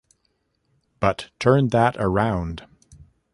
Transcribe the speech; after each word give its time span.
But 0.99 1.29
turn 1.37 1.67
that 1.67 1.95
around. 1.99 2.65